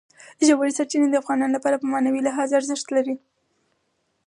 ژورې 0.47 0.71
سرچینې 0.77 1.07
د 1.09 1.15
افغانانو 1.21 1.55
لپاره 1.57 1.79
په 1.79 1.89
معنوي 1.93 2.21
لحاظ 2.23 2.49
ارزښت 2.59 2.87
لري. 2.95 3.15